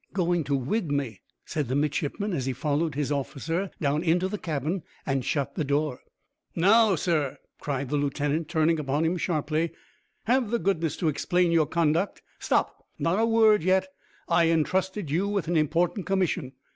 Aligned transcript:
"Going 0.13 0.43
to 0.45 0.55
wig 0.55 0.89
me," 0.89 1.21
said 1.45 1.67
the 1.67 1.75
midshipman, 1.75 2.33
as 2.33 2.47
he 2.47 2.53
followed 2.53 2.95
his 2.95 3.11
officer 3.11 3.69
down 3.79 4.01
into 4.01 4.27
the 4.27 4.39
cabin 4.39 4.81
and 5.05 5.23
shut 5.23 5.53
the 5.53 5.63
door. 5.63 5.99
"Now, 6.55 6.95
sir," 6.95 7.37
cried 7.59 7.89
the 7.89 7.97
lieutenant, 7.97 8.47
turning 8.49 8.79
upon 8.79 9.05
him 9.05 9.15
sharply, 9.17 9.73
"have 10.23 10.49
the 10.49 10.57
goodness 10.57 10.97
to 10.97 11.07
explain 11.07 11.51
your 11.51 11.67
conduct. 11.67 12.23
Stop 12.39 12.83
not 12.97 13.19
a 13.19 13.27
word 13.27 13.61
yet. 13.61 13.89
I 14.27 14.49
entrusted 14.49 15.11
you 15.11 15.27
with 15.27 15.47
an 15.47 15.55
important 15.55 16.07
commission. 16.07 16.53